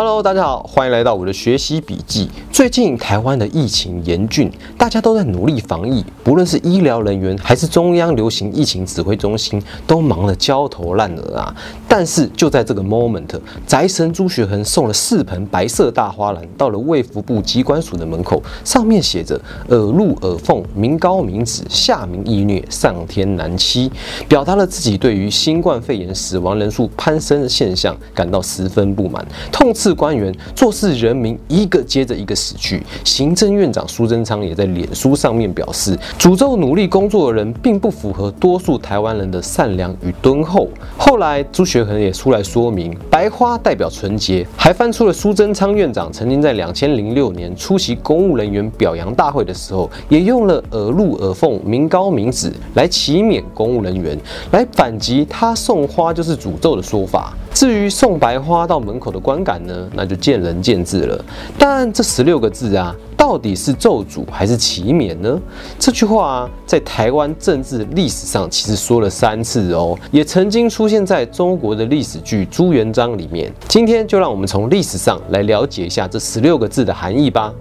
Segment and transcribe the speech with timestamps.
[0.00, 2.30] Hello，大家好，欢迎来到我的学习笔记。
[2.52, 11.52] 最近台湾的疫情严峻，大家都在努力防疫，不论是医疗人员还是中央流行疫情指挥中心，都忙得焦头烂额啊。
[11.88, 13.26] 但是就在这个 moment，
[13.66, 19.34] 宅神朱学恒送了四盆白色大花篮到了卫福部机关署的门口，上面写着
[19.70, 23.90] “耳入耳凤，民高民脂，下民易虐，上天难欺”，
[24.28, 32.82] 表达了自己对于新冠肺炎死亡人数攀升的现象感到十分不满，痛斥官员做事人民一个接着一个死去。
[33.04, 40.68] 行政院长苏贞昌也在脸书上面表示，诅咒努力工作的人并不符合多数台湾人的善良与敦厚。
[40.96, 54.18] 后来朱学恒也出来说明，白花代表纯洁，还翻出了苏贞昌院长曾经在两千零六年出席公务人员表扬大会的时候，也用了耳露耳凤、民高民脂来启勉公务人员，
[54.52, 57.36] 来反击他送花就是诅咒的说法。
[57.52, 61.24] 至于送白花到门口的观感呢，那就见仁见智了。
[61.58, 62.94] 但这十六个字啊。
[63.18, 65.38] 到底是咒诅还是祈勉呢？
[65.76, 73.52] 这句话啊，在台湾政治历史上其实说了三次哦，也曾经出现在中国的历史剧《朱元璋》里面。
[73.66, 77.52] 今天就让我们从历史上来了解一下这十六个字的含义吧。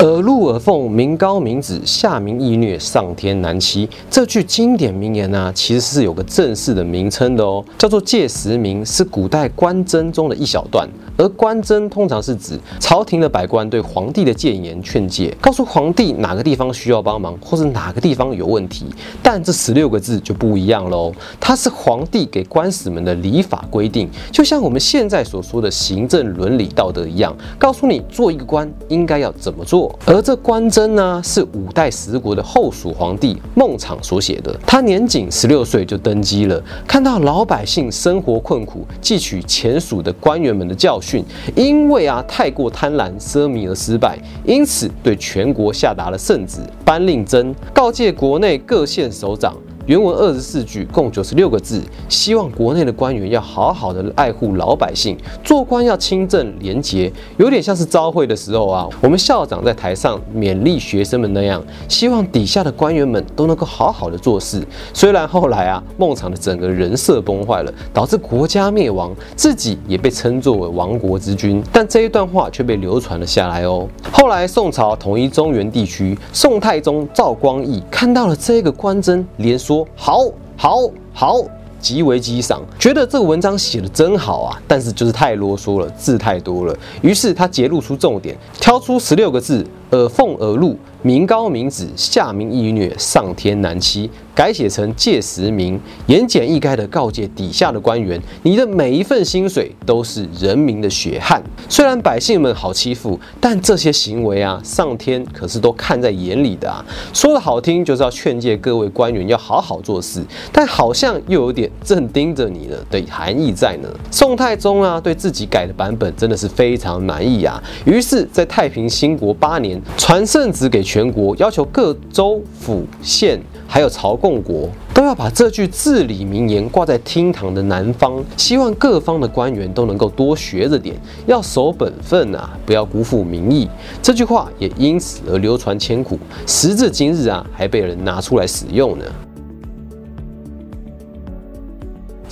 [0.00, 3.88] 耳入耳凤，民高民止，下民易虐，上天难欺。
[4.10, 10.86] 这句经典名言呢，其实是有个正式的名称的哦，叫做《戒时明》，是古代官箴中的一小段。
[11.16, 18.86] 而官箴通常是指朝廷的百官对皇帝的谏言劝诫，告诉皇帝哪个地方需要帮忙，或是哪个地方有问题。
[19.22, 29.98] 但这十六个字就不一样喽，它是皇帝给官史们的礼法规定，就像我们现在所说的行政伦理道德一样，告诉你做一个官应该要怎么做。
[30.04, 34.54] 而这官箴呢，是五代十国的后蜀皇帝孟昶所写的。
[34.66, 41.05] 他年仅十六岁就登基了，看到老百姓生活困苦，汲取前蜀的官员们的教训，
[41.54, 49.56] 因为啊太过贪婪奢靡而失败，因此对全国下达了圣旨，颁令征，告诫国内各县首长。
[49.86, 64.60] 原文二十四句，共九十六个字，希望国内的官员要好好的爱护老百姓，做官要清正廉洁，有点像是朝会的时候啊，我们校长在台上勉励学生们那样，希望底下的官员们都能够好好的做事。
[64.92, 73.86] 虽然后来啊，孟昶的整个人设崩坏了，导致国家灭亡，自己也被称作为亡国之君，但这一段话却被流传了下来哦。
[74.10, 79.75] 后来宋朝统一中原地区，宋太宗赵光义看到了这个官箴，连说。
[79.96, 80.24] 好，
[80.56, 81.42] 好，好，
[81.80, 90.76] 极为激赏，觉得这个文章写的真好啊，但是就是太啰嗦了，字太多了，于是他揭露出重点，挑出十六个字，耳凤耳入。
[91.02, 94.10] 民高民脂，下民易虐，上天难欺。
[94.34, 101.40] 改写成借时明，言简意赅的告诫底下的官员：你的每一份薪水都是人民的血汗。
[101.68, 106.84] 虽然百姓们好欺负，但这些行为啊，上天可是都看在眼里的啊。
[107.14, 110.20] 说的好听，就是要劝诫各位官员要好好做事，
[110.50, 113.88] 但好像又有点正盯着你了的含义在呢。
[114.10, 121.06] 宋太宗啊，对自己改的版本真的是非常满意啊，于是，在太平兴国八年，传圣旨给全。
[121.06, 133.68] 国要求各州府县还有朝贡国都要把这句至理名言挂在厅堂的南方，希望各方的官员都能够多学着点，要守本分啊，不要辜负民意。
[134.02, 139.04] 这句话也因此而流传千古，时至今日啊，还被人拿出来使用呢。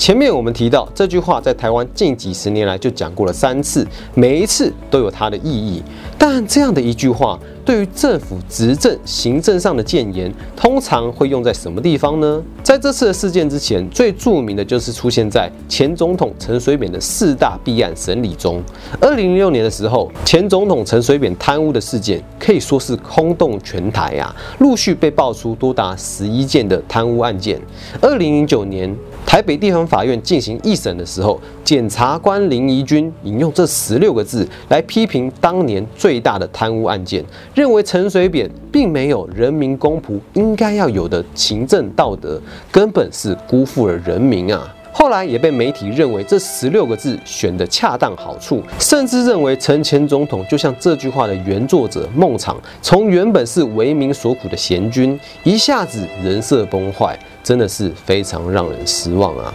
[0.04, 5.82] 前面我们提到这句话在台湾近几十年来就讲过了三次，每一次都有它的意义。
[6.18, 12.42] 但这样的一句话，对于政府执政行政上的谏言，通常会用在什么地方呢？
[12.62, 18.62] 在这次的事件之前，最著名的就是出现在前总统陈水扁的四大弊案审理中。
[19.00, 27.58] 二零零六年的时候，前总统陈水扁贪污的事件可以说是轰动全台啊，陆续被爆出多达十一件的贪污案件。
[28.02, 28.94] 二零零九年。
[29.34, 42.40] 台北地方法院进行一审的时候，检察官林怡君引用这十六个字来批评当年最大的贪污案件，认为陈水扁并没有人民公仆应该要有的行政道德，
[42.70, 44.72] 根本是辜负了人民啊。
[44.96, 57.18] 后来也被媒体认为这十六个字选的恰当好处，甚至认为陈前总统就像这句话的原作者孟昶，从原本是为民所苦的贤君，一下子人设崩坏。
[57.42, 59.52] 真的是非常让人失望啊！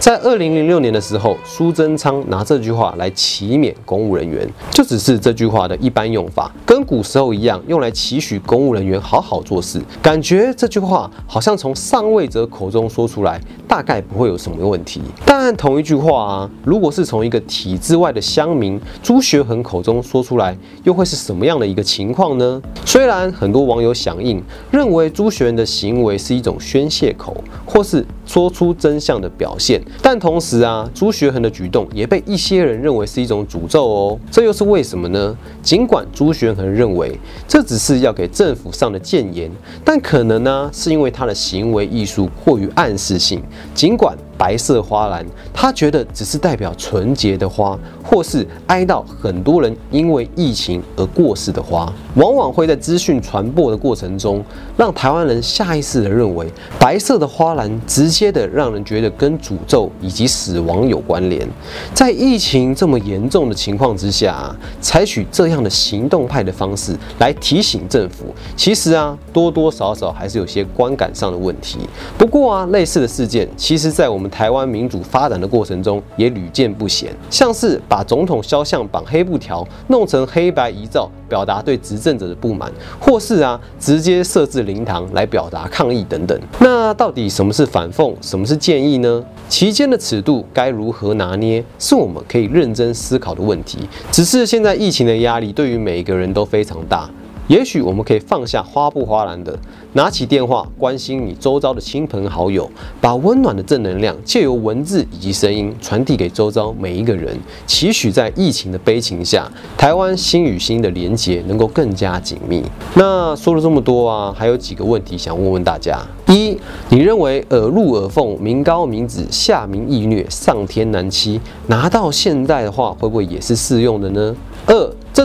[0.00, 9.78] 在二零零六年的时候，苏贞昌拿这句话来启勉公务人员，就只是这句话的一般用法，跟古时候一样，用来期许公务人员好好做事。
[10.00, 13.38] 感觉这句话好像从上位者口中说出来，
[13.68, 14.75] 大概不会有什么问题。
[14.76, 15.00] 问题。
[15.24, 22.60] 但同一句话啊，如果是从一个体制外的乡民朱学恒口中说出来，又会是什么样的一个情况呢？
[22.84, 34.18] 虽然很多网友响应，认为朱学恒的行为是一种宣泄口，或是说出真相的表现，但同时啊，朱学恒的举动也被一些人认为是一种诅咒哦。
[34.30, 35.34] 这又是为什么呢？
[35.62, 37.18] 尽管朱学恒认为
[37.48, 39.50] 这只是要给政府上的谏言，
[39.84, 43.42] 但可能呢，是因为他的行为艺术过于暗示性。
[43.74, 45.24] 尽管白色花篮，
[45.54, 54.44] 他觉得只是代表纯洁的花，或是哀悼很多人因为疫情而过世的花，往往会在资讯传播的过程中，
[54.76, 56.46] 让台湾人下意识的认为
[56.78, 61.48] 白色的花篮直接的让人觉得跟诅咒以及死亡有关联。
[61.94, 71.78] 在疫情这么严重的情况之下，采取这样的行动派的方式来提醒政府，其实啊，多多少少还是有些观感上的问题。
[72.18, 74.30] 不过啊，类似的事件，其实在我们。
[74.36, 82.70] 台湾民主发展的过程中也屡见不鲜，像是把总统肖像绑黑布条，弄成黑白遗照，表达对执政者的不满，
[83.00, 86.38] 或是啊直接设置灵堂来表达抗议等等。
[86.58, 89.24] 那到底什么是反讽，什么是建议呢？
[89.48, 93.78] 期间的尺度该如何拿捏，是我们可以认真思考的问题。
[94.10, 97.08] 只是现在疫情的压力对于每一个人都非常大。
[97.48, 99.56] 也许我们可以放下花不花篮的，
[99.92, 102.68] 拿起电话关心你周遭的亲朋好友，
[103.00, 112.64] 把温暖的正能量借由文字以及声音传递给周遭每一个人，期许在疫情的悲情下，台湾心与心的连结能够更加紧密。
[112.94, 116.58] 那说了这么多啊，还有几个问题想问问大家：一，
[116.88, 124.34] 你认为耳入耳凤，民高民子，下民易虐，上天难欺，拿到现在的话，会不会也是适用的呢？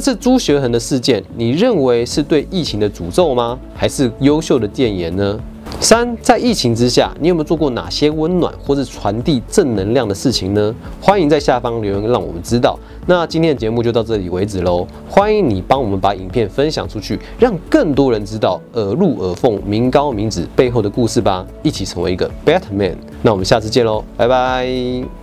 [0.01, 3.57] 这朱学恒的事件，你认为是对疫情的诅咒吗？
[3.75, 5.39] 还是优秀的谏言呢？
[5.80, 10.75] 三，在疫情之下，你有没有做过哪些温暖或是传递正能量的事情呢？
[11.00, 12.77] 欢迎在下方留言让我们知道。
[13.07, 14.86] 那今天的节目就到这里为止喽。
[15.09, 21.45] 欢迎你帮我们把影片分享出去，让更多人知道耳入耳凤、名高名子背后的故事吧。
[21.63, 22.95] 一起成为一个 better man。
[23.24, 25.20] 那我们下次见喽，拜拜。